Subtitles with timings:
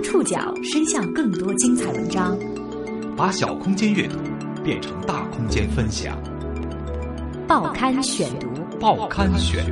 [0.00, 2.38] 将触角伸向更多精彩文章，
[3.14, 4.16] 把小空间阅读
[4.64, 6.18] 变成大空间分享。
[7.46, 9.62] 报刊选读，报刊选，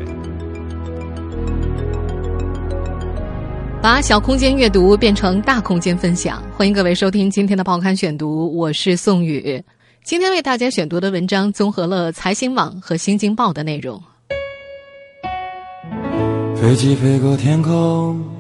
[3.80, 6.42] 把小空间阅读变成大空间分享。
[6.54, 9.62] 欢迎各位收听今天的报刊选读，我是宋宇。
[10.04, 13.98] 今天为大家选读的文章综合了财新网和新京报的内容。
[16.54, 18.37] 飞机飞过天空。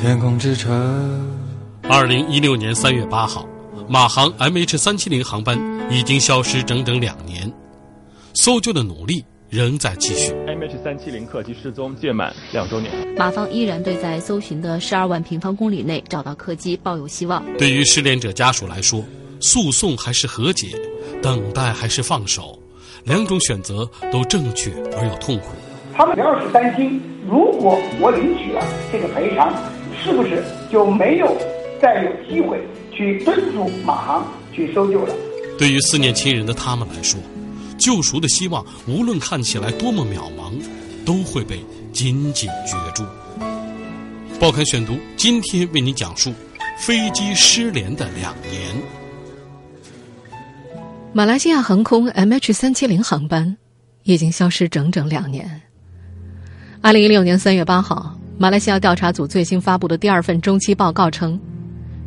[0.00, 1.28] 天空之城。
[1.88, 3.44] 二零一六年三月八号，
[3.88, 5.58] 马航 MH 三七零航班
[5.90, 7.52] 已经消失整整两年，
[8.34, 10.32] 搜救的努力仍在继续。
[10.46, 17.42] MH 三七零客机失踪届满两周年，马方依然对在搜寻的十二万平方公里内找到客机抱有希望。
[17.58, 19.04] 对于失联者家属来说，
[19.40, 20.68] 诉讼还是和解，
[21.20, 22.56] 等待还是放手，
[23.02, 25.46] 两种选择都正确而又痛苦。
[25.92, 29.52] 他们主要是担心，如果我领取了这个赔偿。
[30.08, 30.42] 是不是
[30.72, 31.36] 就没有
[31.82, 32.58] 再有机会
[32.90, 35.14] 去敦促马航去搜救了？
[35.58, 37.20] 对于思念亲人的他们来说，
[37.76, 40.50] 救赎的希望无论看起来多么渺茫，
[41.04, 41.60] 都会被
[41.92, 43.04] 紧紧攫住。
[44.40, 46.32] 报刊选读今天为您讲述
[46.78, 48.74] 飞机失联的两年。
[51.12, 53.58] 马来西亚航空 MH 三七零航班
[54.04, 55.60] 已经消失整整两年。
[56.80, 58.17] 二零一六年三月八号。
[58.40, 61.38] 马来西亚调查组最新发布的第二份中期报告称，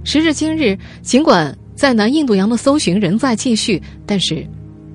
[0.06, 4.48] 时至今日，尽管在南印度洋的搜寻仍在继续，但是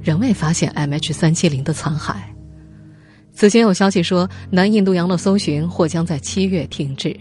[0.03, 2.15] 仍未发现 MH 三七零的残骸。
[3.35, 7.15] 此前有消息说，南印度洋的搜寻或将在七月停止。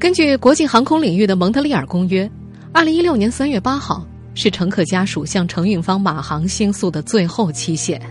[0.00, 2.28] 根据国际航空领域的蒙特利尔公约，
[2.72, 8.02] 二零一六年三月八号是乘客家属向承运方马航兴诉的最后期限。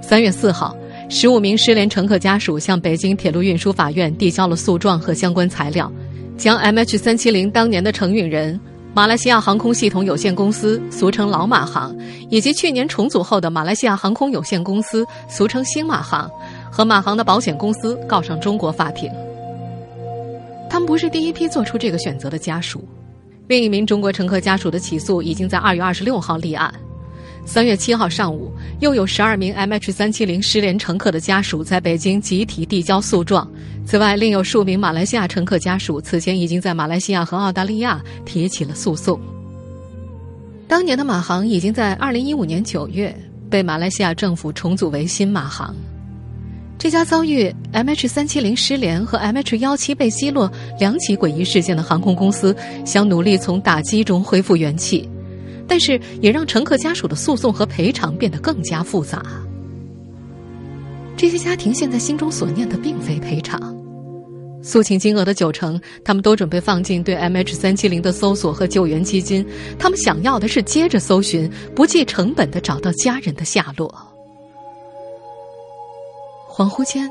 [0.00, 0.74] 三月四号。
[1.08, 5.90] 十五名失联乘客家属向北京铁路运输法院递交了诉状和相关材料，
[6.36, 8.58] 将 MH 三七零当年的承运人
[8.92, 11.96] 马来西亚航空系统有限公司（俗称老马航）
[12.28, 16.28] 以及去年重组后的马来西亚航空有限公司（俗称新马航）
[16.72, 19.10] 和马航的保险公司告上中国法庭。
[20.68, 22.84] 他们不是第一批做出这个选择的家属，
[23.46, 26.72] 另一名中国乘客家属的起诉已经在二月二十六号立案。
[27.46, 33.48] 三月七号上午，又有十二名 MH 三七零失联乘客的家属在北京集体递交诉状。
[33.86, 39.18] 此外，另有数名马来西亚乘客家属此前已经在马来西亚和澳大利亚提起了诉讼。
[40.66, 43.16] 当年的马航已经在二零一五年九月
[43.48, 45.72] 被马来西亚政府重组为新马航。
[46.76, 52.54] 这家遭遇 MH 三七零失联和 MH 幺七被击落两起诡异事件的航空公司，
[52.84, 55.08] 想努力从打击中恢复元气。
[55.68, 59.22] 但是，也让乘客家属的诉讼和赔偿变得更加复杂。
[61.16, 63.74] 这些家庭现在心中所念的并非赔偿，
[64.62, 69.46] 诉请金额的九成，他们都准备放进对 MH 三七零的搜索和救援基金。
[69.78, 73.92] 他们想要的是接着搜寻，不计成本的找到家人的下落。
[76.48, 77.10] 恍惚间，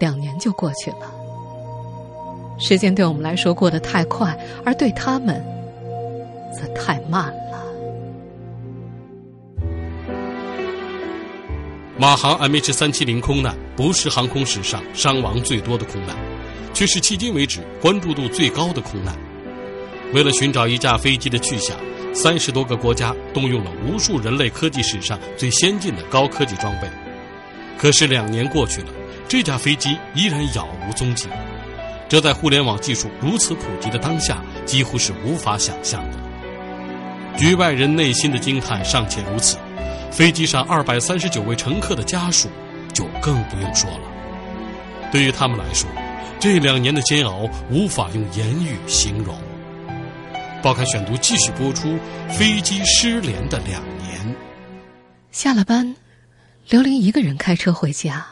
[0.00, 1.12] 两年就过去了。
[2.58, 5.55] 时间对我们来说过得太快，而对他们。
[6.56, 7.62] 则太慢了。
[11.98, 16.16] 马航 MH 三七零空难不是航空史上伤亡最多的空难，
[16.74, 19.16] 却是迄今为止关注度最高的空难。
[20.12, 21.76] 为了寻找一架飞机的去向，
[22.14, 26.88] 三十多个国家动用了无数人类科技史上最先进的高科技装备。
[27.78, 28.88] 可是两年过去了，
[29.26, 31.28] 这架飞机依然杳无踪迹。
[32.08, 36.15] 这在互联网技术如此普及的当下，几乎是无法想象的。
[37.36, 39.58] 局外人内心的惊叹尚且如此，
[40.10, 42.48] 飞机上二百三十九位乘客的家属
[42.92, 44.00] 就更不用说了。
[45.12, 45.88] 对于他们来说，
[46.40, 49.36] 这两年的煎熬无法用言语形容。
[50.62, 51.98] 报刊选读继续播出：
[52.30, 54.36] 飞机失联的两年。
[55.30, 55.94] 下了班，
[56.70, 58.26] 刘玲一个人开车回家。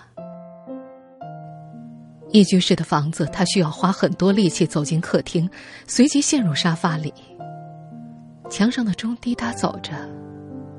[2.32, 5.48] 一居室的房子，她需要花很多力气走进客厅，
[5.86, 7.12] 随即陷入沙发里。
[8.50, 9.92] 墙上的钟滴答走着，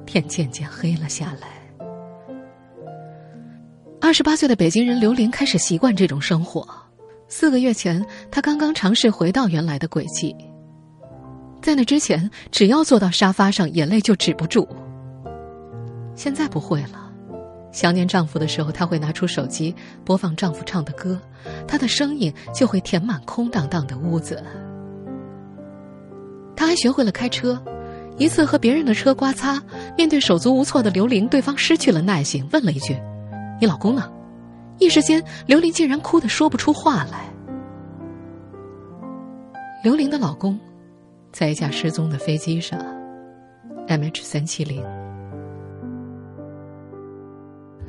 [0.05, 1.47] 天渐渐黑了下来。
[3.99, 6.67] 二十八岁的北京人刘玲开始习惯这种生活。
[7.27, 10.35] 四个月前，她刚刚尝试回到原来的轨迹。
[11.59, 14.67] 在那之前，只要坐到沙发上，眼泪就止不住。
[16.13, 17.11] 现在不会了。
[17.71, 19.75] 想念丈夫的时候，她会拿出手机
[20.05, 21.19] 播放丈夫唱的歌，
[21.67, 24.41] 他的声音就会填满空荡荡的屋子。
[26.65, 27.61] 他还学会了开车，
[28.17, 29.61] 一次和别人的车刮擦，
[29.95, 32.97] 面对手足无措的刘玲，对方失去了耐心，问了一句
[33.61, 34.11] ：“你老公呢？”
[34.79, 37.25] 一时间，刘玲竟然哭得说不出话来。
[39.83, 40.59] 刘玲的老公，
[41.31, 42.83] 在一架失踪的飞机上
[43.87, 44.83] ，MH 三七零。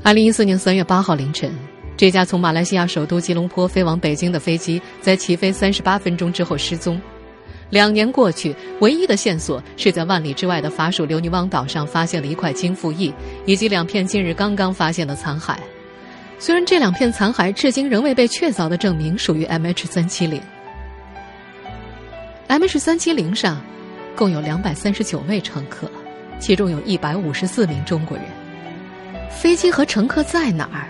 [0.04, 1.50] 二零一四年三月八号凌晨，
[1.96, 7.00] 这架从马来西亚首都吉隆坡飞往北京的飞机，在起飞三十八分钟之后失踪。
[7.70, 13.12] 两年过去，唯一的线索是在万里之外的法属留尼汪岛上发现了一块金复翼，
[13.44, 15.56] 以及两片近日刚刚发现的残骸。
[16.38, 20.40] 虽然这两片残骸至今仍未被确凿的证明属于 MH 三七零
[22.46, 23.60] ，MH 三七零上
[24.14, 25.90] 共有两百三十九位乘客，
[26.38, 28.26] 其中有一百五十四名中国人。
[29.30, 30.86] 飞机和乘客在哪儿？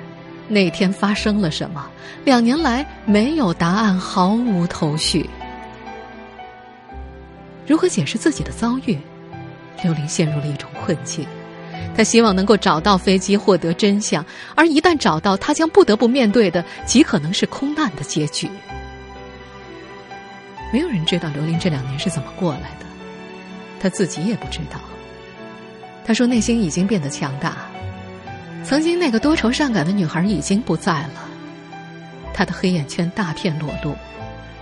[0.48, 1.88] 那天发生了什么？
[2.24, 5.28] 两年来没有答案，毫无头绪。
[7.66, 8.98] 如何解释自己的遭遇？
[9.82, 11.26] 刘玲陷入了一种困境。
[11.94, 14.24] 他希望能够找到飞机，获得真相。
[14.54, 18.48] 而一旦找到，他将不得不面对的极可能是空难的结局。
[20.72, 22.86] 没有人知道刘玲这两年是怎么过来的，
[23.80, 24.78] 他自己也不知道。
[26.04, 27.56] 他说：“内心已经变得强大。
[28.62, 31.28] 曾经那个多愁善感的女孩已经不在了，
[32.32, 33.96] 她的黑眼圈大片裸露，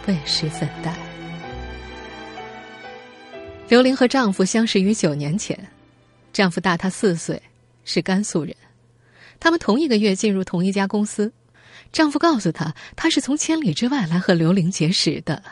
[0.06, 0.94] 未施粉黛。”
[3.66, 5.58] 刘玲和丈夫相识于九年前，
[6.34, 7.40] 丈夫大她四岁，
[7.84, 8.55] 是甘肃人。
[9.40, 11.32] 他们同一个月进入同一家公司。
[11.90, 15.43] 丈夫告诉她，他是从千里之外来和刘玲结识的。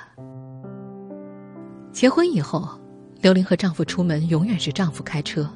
[1.91, 2.69] 结婚以后，
[3.21, 5.49] 刘玲和丈夫出门永远是丈夫开车。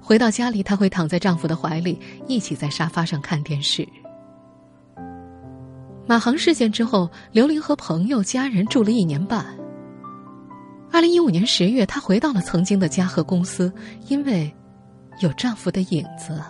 [0.00, 3.86] 回到家里，她会躺在丈夫的怀里，一起在沙发上看电视。
[6.06, 9.44] 马航事件之后，刘玲和朋友、家人住了一年半。
[10.94, 13.72] 二零一五年十月，她回到了曾经的嘉禾公司，
[14.06, 14.48] 因为
[15.18, 16.40] 有丈夫的影子。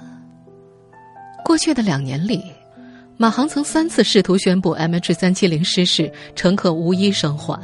[1.43, 2.44] 过去的两年里，
[3.17, 7.58] 马航曾三次试图宣布 MH 三七零失事，乘客无一生还。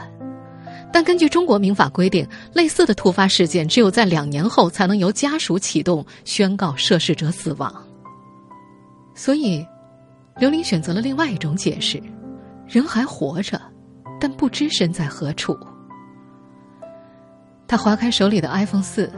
[0.90, 7.70] 但根据中国民法规定，类似的突发事件只有在两年后才能由家属启动宣告涉事者死亡。
[9.14, 9.62] 所以，
[10.38, 12.02] 刘玲选择了另外一种解释：
[12.66, 13.60] 人还活着，
[14.18, 15.54] 但不知身在何处。
[17.70, 19.08] 她划开手里的 iPhone 四，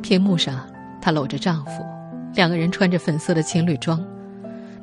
[0.00, 0.66] 屏幕上
[0.98, 1.84] 她搂着丈夫，
[2.34, 4.02] 两个人穿着粉色的情侣装。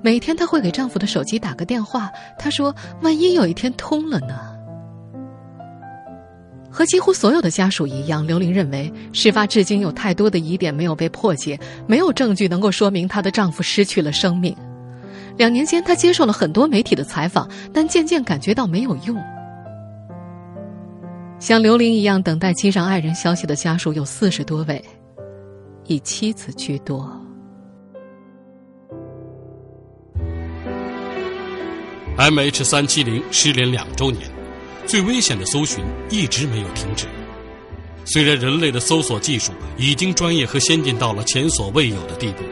[0.03, 4.39] 每天她会给丈夫的手机打个电话，她说：“万一有一天通了呢？”
[6.69, 14.55] 和几乎所有的家属一样，刘玲认为事发至今有太多的疑点没有被破解，没有证据能够说明她的丈夫失去了生命。
[15.35, 19.19] 两年间，她接受了很多媒体的采访，但渐渐感觉到没有用。
[21.39, 24.83] 像刘玲一样等待机上爱人消息的家属有四十多位，
[25.87, 27.09] 以妻子居多。
[32.17, 34.29] MH 三七零失联两周年，
[34.85, 37.05] 最危险的搜寻一直没有停止。
[38.03, 42.43] 虽然人类的搜索技术已经专业和先进到了前所未有的地步，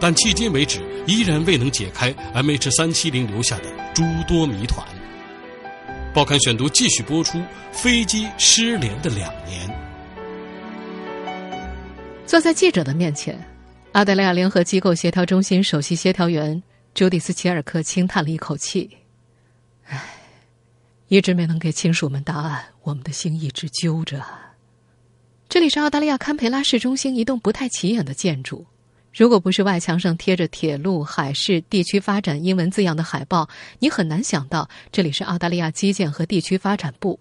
[0.00, 4.82] 但迄今为止依然未能解开 MH 三七零留下的诸多谜团。
[6.14, 9.68] 报刊选读继续播出：飞机失联的两年。
[12.24, 13.36] 坐在记者的面前，
[13.94, 16.62] 澳大利亚联合机构协调中心首席协调员
[16.94, 18.88] 朱迪斯·齐尔克轻叹了一口气
[19.90, 20.00] ：“唉，
[21.08, 24.24] 一直没能给亲属们答案，我们的心一直揪着。”
[25.50, 28.64] 这里是澳大利亚堪培拉市中心一栋不太起眼的建筑。
[29.14, 37.16] 如果不是外墙上贴着“铁路、海事、地区发展”英文字样的海报，你很难想到这里是澳大利亚基建和地区发展部。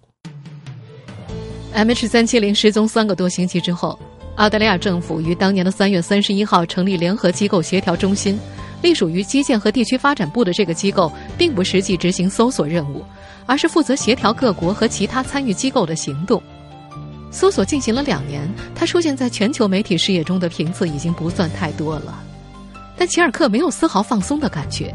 [1.71, 3.97] MH 三七零失踪三个多星期之后，
[4.37, 8.39] 澳大利亚政府于当年的三月三十一号成立联合机构协调中心，
[8.81, 13.05] 隶属于基建和地区发展部的这个机构，并不实际执行搜索任务，
[13.45, 16.41] 而是负责协调各国和其他参与机构的行动。
[17.33, 22.23] 搜索进行了两年，他出现在全球媒体视野中的频次已经不算太多了。
[22.95, 24.93] 但齐尔克没有丝毫放松的感觉。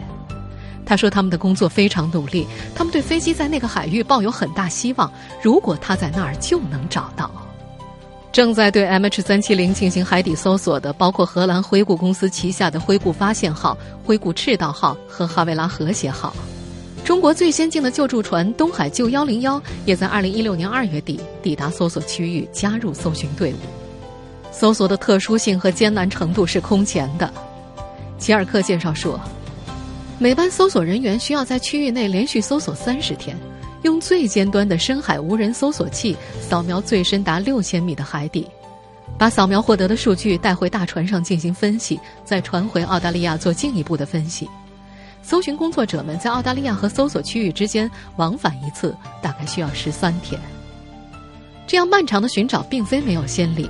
[0.87, 5.13] 他说：“他们的工作非常努力，他们对飞机在那个海域抱有很大希望。
[5.43, 7.31] 如果他在那儿，就能找到。”
[8.33, 16.33] 正在对 MH 三七零进行海底搜索的，包括荷兰灰谷公司旗下的灰谷发现号、灰谷赤道号和哈维拉和谐号。
[17.09, 23.57] 中国最先进的救助船“东海救幺零幺”也在二零一六年二月底抵达搜索区域，加入搜寻队伍。
[24.53, 27.33] 搜索的特殊性和艰难程度是空前的。
[28.19, 29.19] 吉尔克介绍说，
[30.19, 33.35] 每班搜索人员需要在区域内连续搜索三十天，
[33.85, 38.47] 用最尖端的深海无人搜索器扫描最深达六千米的海底，
[39.17, 44.47] 把扫描获得的数据带回大船上进行分析，再传回澳大利亚做进一步的分析。
[45.29, 50.41] 搜寻工作者们在澳大利亚和搜索区域之间往返一次，大概需要十三天。
[51.67, 53.69] 这样漫长的寻找并非没有先例。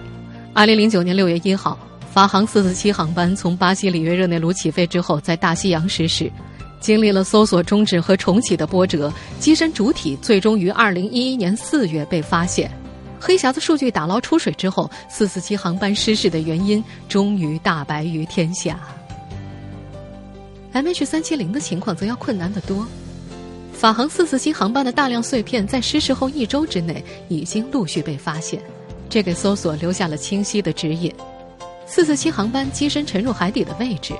[0.54, 1.76] 二零零九年六月一号，
[2.14, 6.30] 法航四四七航班从巴西里约热内卢起飞之后，在大西洋失事，
[6.78, 12.70] 经历了搜索终止和重启的波折，机身主体最终于二零一一年四月被发现。
[13.18, 18.78] 黑匣子数据打捞出水之后，四四七航班失事的原因终于大白于天下。
[20.72, 22.87] MH 三七零的情况则要困难得多。
[23.72, 28.60] 法航四四七航班的大量碎片在失事后一周之内已经陆续被发现，
[29.08, 31.12] 这给搜索留下了清晰的指引。
[31.87, 34.14] 四四七航班机身沉入海底的位置，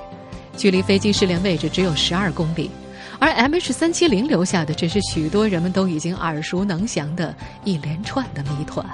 [0.57, 2.71] 距离飞机失联位置只有十二公里。
[3.19, 8.85] 而 MH 三七零留下的只是许多人们都已经耳熟能详的一连串的谜团。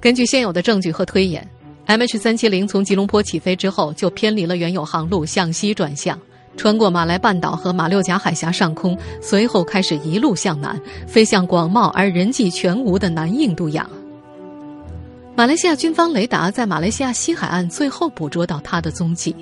[0.00, 1.46] 根据现有的证据和推演
[1.86, 6.18] ，MH 三七零从吉隆坡起飞之后就偏离了原有航路，向西转向，
[6.56, 13.88] 穿过马来半岛和马六甲海峡上空，随后开始一路向南，飞向广袤而人迹全无的南印度洋。
[15.36, 19.36] 马来西亚军方雷达在马来西亚西海岸最后捕捉到它的踪迹。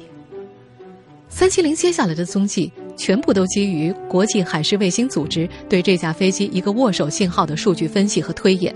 [1.28, 8.74] 三七零接下来的踪迹全部都基于国际海事卫星组织对这架飞机一个握手信号的数据分析和推演，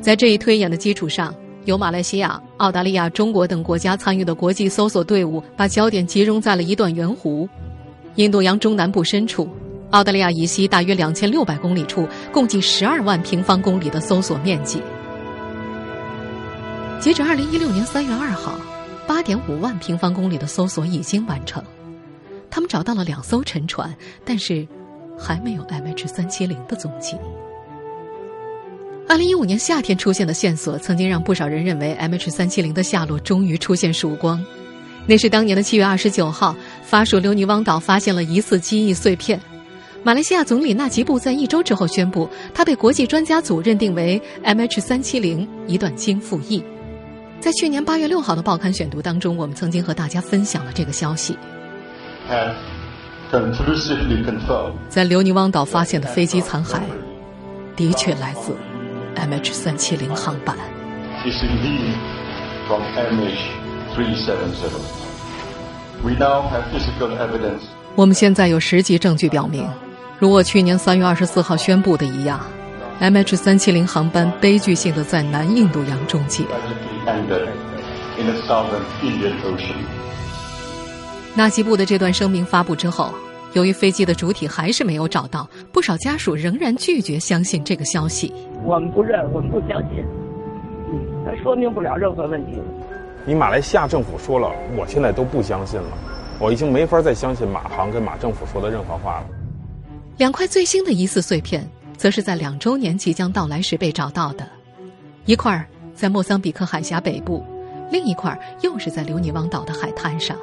[0.00, 1.34] 在这一推演的基础上，
[1.66, 7.48] 由马来西亚、澳大利亚、中国等国家参与的国际搜索队伍把焦点集中在了一段圆弧——
[8.16, 9.48] 印度洋中南部深处，
[9.90, 14.82] 澳大利亚以西大约两千六百公里处，共计十二万平方公里的搜索面积。
[16.98, 18.54] 截止二零一六年三月二号，
[19.06, 21.62] 八点五万平方公里的搜索已经完成。
[22.50, 24.66] 他们找到了两艘沉船，但是
[25.18, 27.16] 还没有 MH 三七零的踪迹。
[29.10, 34.40] 二零一五年夏天出现的线索，曾经让不少人认为 MH 三七零的下落终于出现曙光。
[35.04, 39.40] 那是当年的七月二十九号，法属留尼汪岛发现了疑似机翼碎片。
[40.04, 46.62] 马来西亚总理纳吉布在一周之后宣布，他被国际专家组认定为 MH 三七零一段经复翼。
[47.40, 51.36] 在去年八月六号的报刊选读当中，我们曾经和大家分享了这个消息。
[54.88, 56.78] 在留尼汪岛发现的飞机残骸，
[57.74, 58.54] 的确来自
[59.20, 60.56] MH 三七零航班。
[67.96, 69.68] 我们现在有实际证据表明，
[70.18, 72.40] 如我去年三月二十四号宣布的一样
[72.98, 76.44] ，MH 三七零航班悲剧性的在南印度洋终结。
[81.34, 83.14] 纳吉布的这段声明发布之后，
[83.52, 88.32] 由于飞机的主体还是没有找到，不少家属仍然拒绝相信这个消息。
[88.64, 90.04] 我们不认，我们不相信，
[90.92, 92.52] 嗯，它说明不了任何问题。
[93.26, 95.88] 你马来西亚政府说了，我现在都不相信了，
[96.38, 99.26] 我已经没法再相信马航跟马政府说的任何话了。
[100.16, 104.46] 两块最新的疑似碎片，则是在两周年即将到来时被找到的，
[105.24, 107.44] 一块在莫桑比克海峡北部，
[107.90, 110.36] 另一块又是在留尼汪岛的海滩上。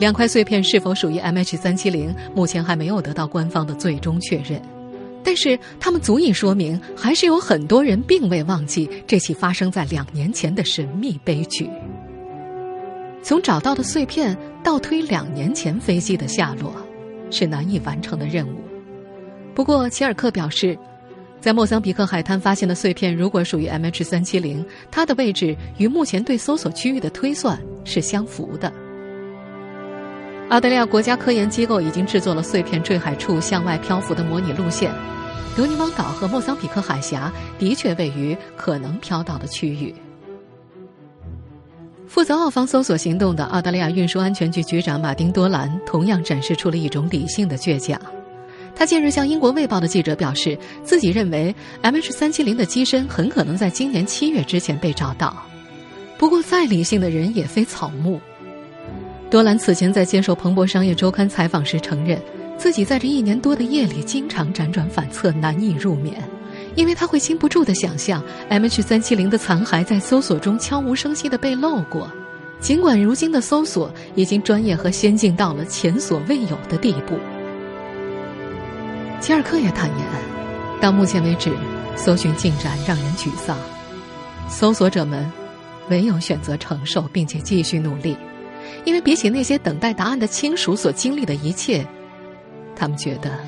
[0.00, 4.58] 两块碎片是否属于 MH 三七零，目前还没有得到官方的最终确认，
[5.22, 11.68] 但是它们足以说明，还是有很多人并未忘记这起发生在两年前的神秘悲剧。
[13.22, 16.74] 从找到的碎片倒推两年前飞机的下落，
[17.30, 18.56] 是难以完成的任务。
[19.54, 20.78] 不过，齐尔克表示，
[21.42, 28.72] 在莫桑比克海滩发现的碎片如果属于 MH 三七零，它的位置与目前对搜索区域的推算是相符的。
[30.50, 34.92] 澳大利亚国家科研机构已经制作了碎片坠海处向外漂浮的模拟路线，
[35.56, 39.94] 德尼汪岛和莫桑比克海峡的确位于可能飘到的区域。
[42.08, 48.00] 负责澳方搜索行动的澳大利亚运输安全局局长马丁·多兰同样展示出了一种理性的倔强。
[48.74, 51.54] 他近日向英国《卫报》的记者表示，自己认为
[51.84, 55.36] MH370 的机身很可能在今年七月之前被找到。
[56.18, 58.20] 不过，再理性的人也非草木。
[59.30, 62.20] 多兰此前在接受《彭博商业周刊》采访时承认，
[62.58, 66.20] 自己在这一年多的夜里经常辗转反侧，难以入眠，
[66.74, 68.20] 因为他会禁不住的想象
[68.50, 72.10] MH370 的残骸在搜索中悄无声息的被漏过。
[72.58, 77.16] 尽管如今的搜索已经专业和先进到了前所未有的地步，
[79.20, 80.06] 吉尔克也坦言，
[80.80, 81.52] 到目前为止，
[81.94, 83.56] 搜寻进展让人沮丧，
[84.48, 85.24] 搜索者们
[85.88, 88.16] 唯有选择承受，并且继续努力。
[88.84, 91.86] 因为比起那些等待答案的亲属所经历的一切，
[92.74, 93.38] 他们觉得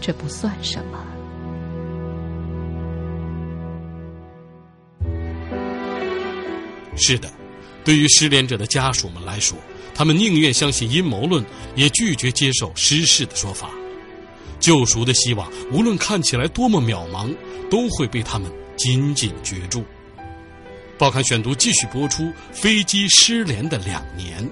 [0.00, 1.04] 这不算什么。
[6.96, 7.28] 是的，
[7.84, 9.58] 对于失联者的家属们来说，
[9.94, 13.68] 他们宁愿相信阴谋论，也拒绝接受失事的说法。
[14.60, 17.34] 救赎的希望，无论看起来多么渺茫，
[17.68, 19.84] 都会被他们紧紧攫住。
[20.96, 24.48] 报刊选读继续播出：飞机失联的两年。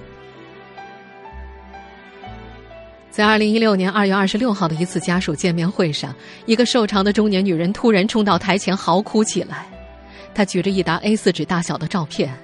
[3.09, 6.13] 在二零一六年二月二十六号的一次家属见面会上，
[6.45, 9.67] 一个瘦长的中年女人突然冲到台前嚎哭起来。
[10.33, 12.37] 她举着一沓 A 四纸大小的照片：“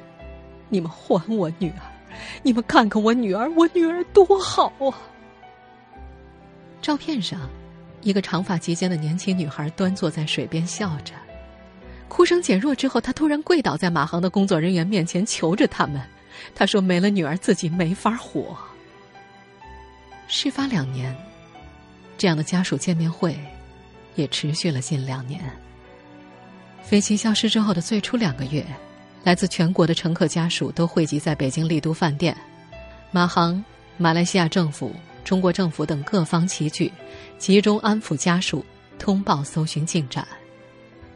[0.69, 1.81] 你们还我女儿！
[2.41, 4.95] 你们看看我女儿，我女儿多好啊！”
[6.81, 7.49] 照片上，
[8.01, 11.13] 一个长发及肩的年轻女孩端坐在水边笑着，
[12.09, 16.01] 哭声减弱之后，他突然跪倒在马航的工作人员面前，求着他们。
[16.53, 18.57] 他说：“没了女儿，自己没法活。”
[20.27, 21.15] 事发两年，
[22.17, 23.37] 这样的家属见面会
[24.15, 25.39] 也持续了近两年。
[26.81, 28.65] 飞机消失之后的最初两个月，
[29.23, 32.35] 来自全国的乘客家属都汇集在北京丽都饭店，
[33.11, 33.63] 马航、
[33.97, 34.93] 马来西亚政府。
[35.25, 36.91] 中国政府等各方齐聚，
[37.37, 38.65] 集中安抚家属，
[38.97, 40.27] 通报搜寻进展。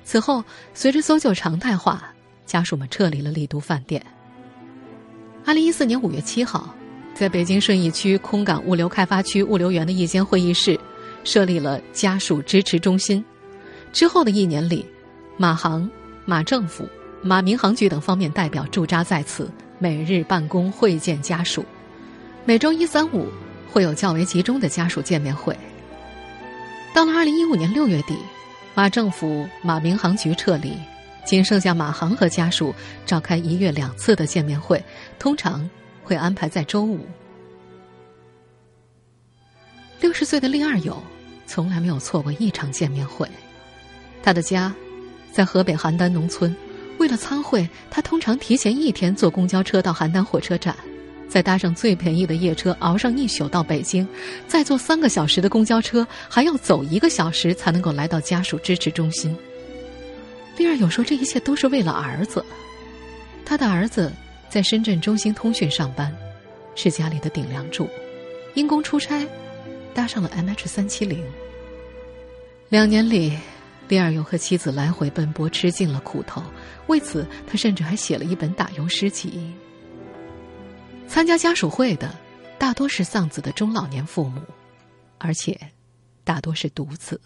[0.03, 0.43] 此后，
[0.73, 2.13] 随着搜救常态化，
[2.45, 4.05] 家属们撤离了丽都饭店。
[5.45, 6.73] 二零一四年五月七号，
[7.13, 10.79] 在北京顺义区空港物流开发区物流园的一间会议室，
[11.23, 13.23] 设立了家属支持中心。
[13.91, 14.85] 之后的一年里，
[15.37, 15.89] 马航、
[16.25, 16.87] 马政府、
[17.21, 21.65] 马民航局等方面代表驻扎在此，每日办公会见家属。
[22.45, 23.27] 每周一、三、五。
[23.73, 25.57] 会有较为集中的家属见面会。
[26.93, 28.15] 到了二零一五年六月底，
[28.75, 30.73] 马政府、马民航局撤离，
[31.23, 32.73] 仅剩下马航和家属
[33.05, 34.83] 召开一月两次的见面会，
[35.19, 35.69] 通常
[36.03, 37.05] 会安排在周五。
[40.01, 41.01] 六十岁的厉二友
[41.45, 43.29] 从来没有错过一场见面会。
[44.23, 44.73] 他的家
[45.31, 46.55] 在河北邯郸农村，
[46.97, 50.75] 为了参会，他通常提前一天坐公交车到邯郸火车站。
[51.33, 54.07] 再搭上最便宜的夜车，熬上一宿到北京，
[54.47, 59.35] 再坐三个小时的公交车，还要走一个小时才能够来到家属支持中心。
[60.57, 62.45] 丽儿有说这一切都是为了儿子，
[63.43, 64.13] 他的儿子
[64.47, 66.15] 在深圳中兴通讯上班，
[66.75, 67.89] 是家里的顶梁柱，
[68.53, 69.25] 因公出差，
[69.91, 71.25] 搭上了 MH 三七零。
[72.69, 73.35] 两年里，
[73.87, 76.43] 丽儿又和妻子来回奔波，吃尽了苦头，
[76.85, 79.51] 为此他甚至还写了一本打油诗集。
[81.13, 82.09] 参加家属会的
[82.57, 84.41] 大多是丧子的中老年父母，
[85.19, 85.55] 而且
[86.23, 87.21] 大多是独子。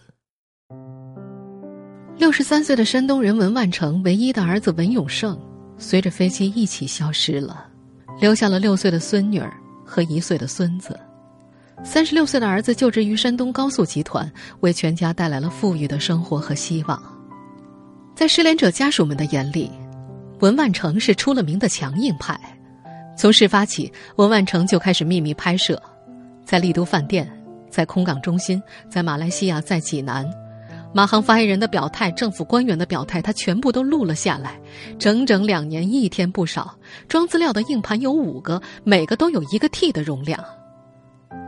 [2.17, 5.39] 六十三岁的山东人文万成唯一的儿子文永胜，
[5.78, 7.65] 随着飞机一起消失了，
[8.19, 11.00] 留下了六岁的孙女儿和一岁的孙子。
[11.82, 17.02] 三十六岁的儿子就职于山东高速集团，为全家带来了富裕的生活和希望。
[18.13, 19.71] 在失联者家属们的眼里，
[20.41, 22.38] 文万成是出了名的强硬派。
[23.17, 25.82] 从事发起，文万成就开始秘密拍摄，
[26.45, 27.27] 在丽都饭店，
[27.67, 30.30] 在空港中心，在马来西亚，在济南，
[30.93, 34.60] 马航发言人的表态，政府官员的表态，他全部都录了下来。
[34.99, 36.77] 整整两年，一天不少。
[37.08, 40.39] 装资料的硬盘有五个，每个都有一个 T 的容量，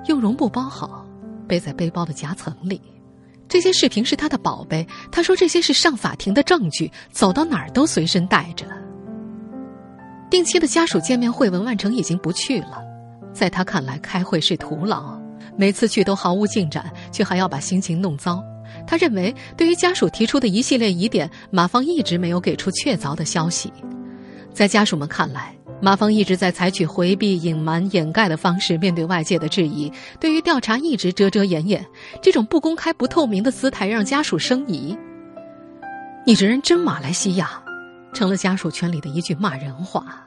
[0.08, 1.06] 用绒布包好，
[1.48, 2.82] 背在背包的夹层里。
[3.48, 8.66] 这些视频是他的宝贝，他说这些是上法庭的证据，走到哪儿都随身带着。
[10.30, 12.84] 定期的家属见面会，文万成已经不去了。
[13.34, 15.20] 在他看来，开会是徒劳，
[15.58, 18.44] 每次去都毫无进展，却还要把心情弄糟。
[18.86, 23.72] 他认为，对于家属提出的一系列疑点，马方一直没有给出确凿的消息。
[24.54, 31.84] 在家属们看来，马方一直在采取回避、隐瞒、掩盖的方式面对外界的质疑，对于调查一直遮遮掩掩。
[32.22, 34.96] 这种不公开、不透明的姿态让家属生疑。
[36.26, 37.64] 你这人真马来西亚。
[38.14, 40.26] 成了家属圈里的一句骂人话。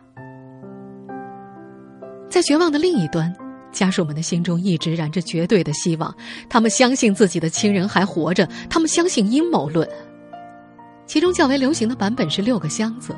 [2.29, 3.35] 在绝望的另一端，
[3.71, 6.15] 家属们的心中一直燃着绝对的希望。
[6.49, 9.87] 他们相信自己的亲人还活着，他们相信阴谋论。
[11.07, 13.15] 其中较为流行的版本是六个箱子。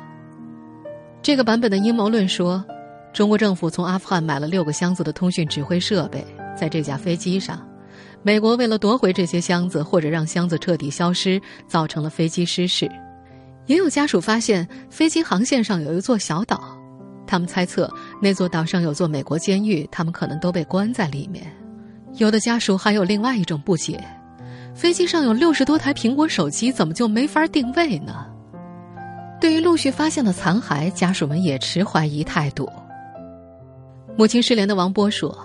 [1.21, 2.63] 这个版本的阴谋论说，
[3.13, 6.25] 中国政府从阿富汗买了六个箱子的通讯指挥设备，
[6.57, 7.65] 在这架飞机上，
[8.21, 12.89] 美国为了夺回这些箱子，或者让箱子彻底消失，造成了飞机失事。
[13.65, 16.77] 也有家属发现飞机航线上有一座小岛，
[17.25, 21.45] 他们猜测那座岛上有座美国监狱，他们可能都被关在里面。
[22.17, 24.01] 有的家属还有另外一种不解：
[24.73, 28.25] 飞机上有六十多台苹果手机，怎么就没法定位呢？
[29.41, 32.69] 对于陆续发现的残骸，家属们也持怀疑态度。
[34.15, 35.35] 母亲失联的王波说。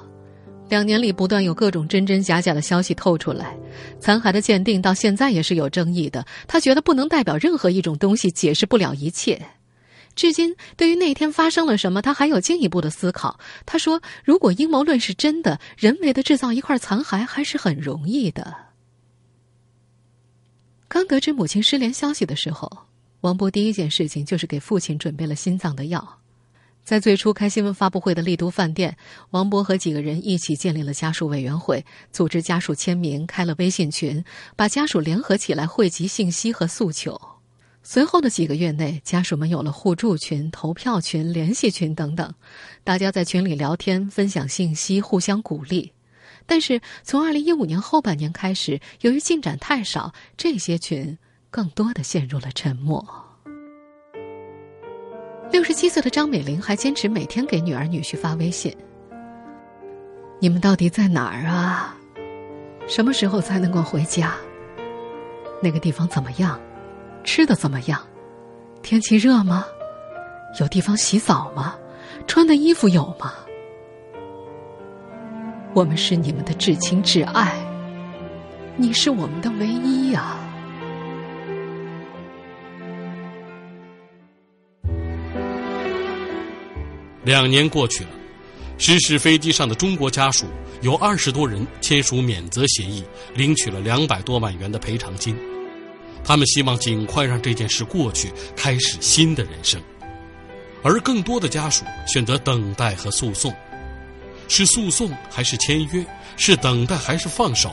[0.71, 3.55] 两年里，不断有各种真真假假的消息透出来，
[3.99, 6.25] 残骸的鉴定到现在也是有争议的。
[6.47, 9.45] 他觉得不能代表任何一种东西解释不了一切。
[10.15, 13.41] 至今，对于那天发生了什么，他还有进一步的思考。
[13.67, 18.57] 他说：“如果阴谋论是真的，人为的制造一块残骸还是很容易的。”
[20.87, 22.71] 刚得知母亲失联消息的时候，
[23.23, 26.20] 王波第一件事情就是给父亲准备了心脏的药。
[26.85, 28.97] 在最初开新闻发布会的丽都饭店，
[29.31, 34.25] 王波和几个人一起建立了家属委员会，组织家属签名，开了微信群，
[34.57, 37.21] 把家属联合起来汇集信息和诉求。
[37.83, 42.35] 随后的几个月内，家属们有了互助群、投票群、联系群等等，
[42.83, 45.93] 大家在群里聊天、分享信息、互相鼓励。
[46.45, 51.17] 但是，从二零一五年后半年开始，由于进展太少，这些群
[51.51, 53.30] 更多的陷入了沉默。
[55.51, 58.73] 六十七岁的张美玲还坚持每天给女儿女婿发微信
[60.39, 61.97] ：“你们到底在哪儿啊？
[62.87, 64.33] 什么时候才能够回家？
[65.61, 66.59] 那个地方怎么样？
[67.25, 68.01] 吃的怎么样？
[68.81, 69.67] 天气热吗？
[70.61, 71.75] 有地方洗澡吗？
[72.29, 73.35] 穿的衣服有吗？”
[75.75, 77.59] 我们是你们的至亲至爱，
[78.77, 80.37] 你是我们的唯一呀！
[87.23, 88.11] 两年过去了，
[88.79, 90.47] 失事飞机上的中国家属
[90.81, 93.05] 有二十多人签署免责协议，
[93.35, 95.37] 领取了两百多万元的赔偿金。
[96.25, 99.81] 他们希望尽快让这件事过去，开始新的人生。
[100.83, 103.55] 而更多的家属选择等待和诉讼。
[104.49, 106.05] 是诉讼还是签约？
[106.37, 107.73] 是等待还是放手？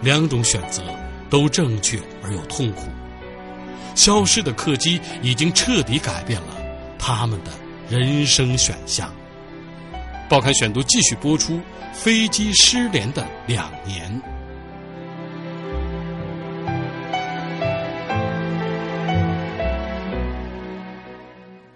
[0.00, 0.82] 两种选择
[1.28, 2.88] 都正确而又痛苦。
[3.94, 6.56] 消失的客机已经彻底改变了
[6.98, 7.50] 他们的
[7.88, 9.12] 人生选项。
[10.28, 11.60] 报刊选读继续播出：
[11.92, 14.20] 飞机失联的两年。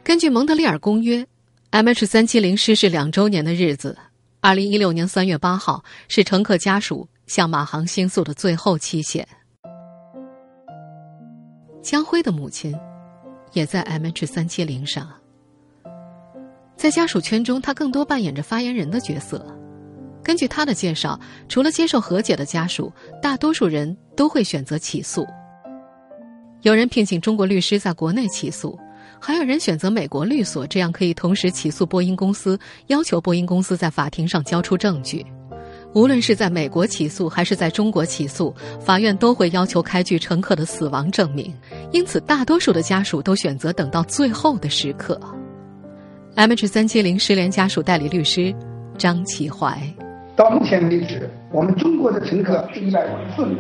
[0.02, 1.26] 根据蒙特利尔公约
[1.72, 3.98] ，MH 三七零失事两周年的日子。
[4.40, 9.26] 二零一六年三月八号是乘客家属向马航倾诉的最后期限。
[11.82, 12.72] 江辉的母亲
[13.52, 15.12] 也在 MH 三七零上，
[16.76, 19.44] 在家属圈中，他更多扮演着发言人的角色。
[20.22, 25.26] 根据他的介绍，除了接受和解的家属，大多数人都会选择起诉。
[26.62, 28.78] 有人聘请中国律师在国内起诉。
[29.18, 32.58] 还有人选择美国律所，这样可以同时起诉波音公司，
[32.88, 35.24] 要求波音公司在法庭上交出证据。
[35.94, 41.54] 无论是在美国起诉还是在中国起诉，法院都会要求开具乘客的死亡证明。
[41.92, 45.18] 因此，大多数的家属都选择等到最后的时刻。
[46.36, 48.54] MH 三七零失联家属代理律师
[48.98, 49.72] 张启怀，
[50.36, 53.56] 到目前为止，我们中国的乘客是一百五十四名，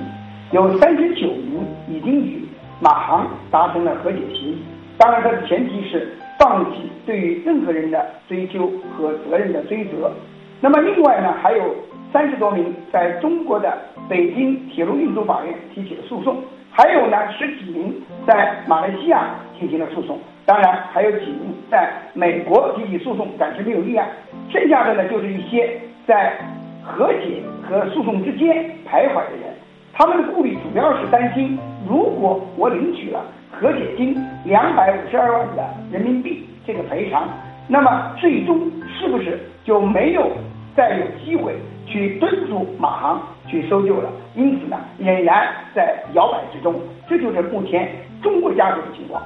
[0.52, 2.46] 有三十九名已经与
[2.78, 4.58] 马航达成了和解协议。
[4.98, 6.06] 当然，它的前提是
[6.38, 10.12] 放弃对于任何人的追究和责任的追责。
[10.60, 11.74] 那么，另外呢，还有
[12.12, 13.74] 三十多名在中国的
[14.06, 16.36] 北京铁路运输法院提起了诉讼，
[16.70, 17.94] 还有呢十几名
[18.26, 20.18] 在马来西亚进行了诉讼。
[20.46, 24.08] 当然，还有几名在美国提起诉讼，暂时没有立案。
[24.48, 26.38] 剩下的呢，就是一些在
[26.82, 29.52] 和解和诉讼之间徘徊的人，
[29.92, 33.20] 他们的顾虑主要是担心，如果我领取了。
[33.58, 37.26] 和解金两百五十二万的人民币这个赔偿，
[37.68, 40.30] 那么最终是不是就没有
[40.76, 41.54] 再有机会
[41.86, 44.10] 去敦促马航去搜救了？
[44.34, 46.74] 因此呢，仍然在摇摆之中。
[47.08, 47.88] 这就是目前
[48.22, 49.22] 中国家属的情况。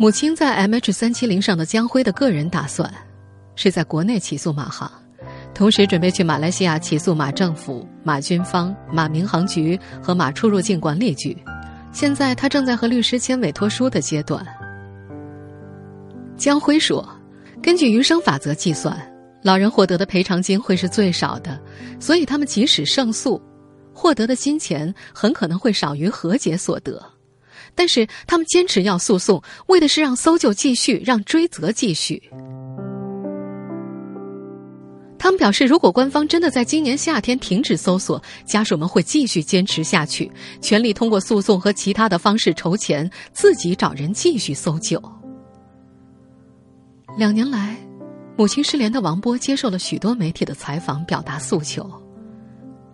[0.00, 2.88] 母亲在 MH 三七零上的江辉的个人打算，
[3.56, 4.88] 是在国内起诉马航，
[5.52, 11.36] 同时准备去马来西亚起诉马政府、马军方、马民航局和马出入境管理局。
[11.90, 14.46] 现在他正在和律师签委托书的阶段。
[16.36, 17.04] 江辉说
[17.60, 18.96] ：“根据余生法则计算，
[19.42, 21.60] 老人获得的赔偿金会是最少的，
[21.98, 23.42] 所以他们即使胜诉，
[23.92, 27.02] 获得的金钱很可能会少于和解所得。
[27.78, 32.20] 但是他们坚持要诉讼，为的是让搜救继续，让追责继续。”
[35.16, 40.28] 他们表示，如果官方真的在今年夏天停止搜索，家属们会继续坚持下去，
[40.60, 45.00] 全力通过诉讼和其他的方式筹钱，自己找人继续搜救。
[47.16, 47.76] 两年来，
[48.36, 51.88] 母亲失联的王波接受了许多媒体的采访，表达诉求。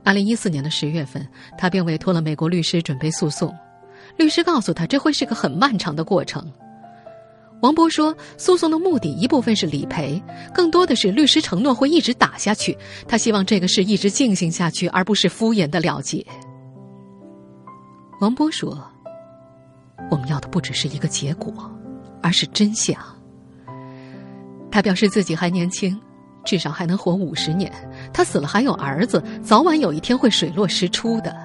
[0.03, 3.55] 二零一四年的十月份，他便委托了美国律师准备诉讼，
[4.17, 6.51] 律师告诉他，这会是个很漫长的过程。
[7.61, 10.23] 王波说：“诉讼的目的一部分是理赔，
[10.53, 12.77] 更多的是律师承诺会一直打下去。
[13.09, 16.25] 他希望这个事一直进行下去，而不是敷衍的了结。”
[18.21, 18.79] 王波说
[20.11, 21.53] ：“我们要的不只是一个结果，
[22.23, 22.97] 而是真相。”
[24.71, 25.99] 他表示自己还年轻，
[26.45, 27.73] 至少还能活五十年。
[28.13, 31.44] 他死了还有儿子，早晚有一天会水落石出的。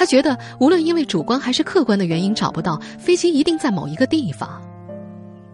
[0.00, 4.58] 他觉得，无论因为主观还是客观的原因找不到飞机，一定在某一个地方。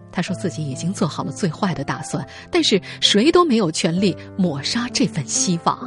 [0.09, 5.77] 他说自己已经做好了最坏的打算，但是谁都没有权利抹杀这份希望。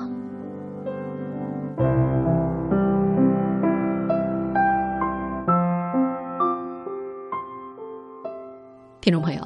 [9.01, 9.41] 听众朋友，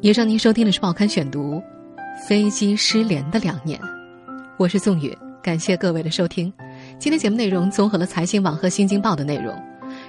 [0.00, 1.56] 以上您收听的是《报刊选读》，
[2.26, 3.78] 飞机失联的两年，
[4.56, 6.50] 我是宋宇，感谢各位的收听。
[6.98, 9.54] 今天节目内容综合了财新网和新京报的内容。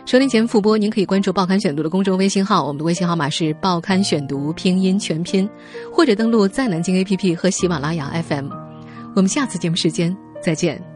[0.06, 5.48] 收听前复播，您可以关注《报刊选读》的公众微信号，我们的微信号码是“报刊选读”拼音全拼，
[5.92, 8.50] 或者登录在南京 APP 和喜马拉雅 FM。
[9.16, 10.95] 我们下次节目时间再见。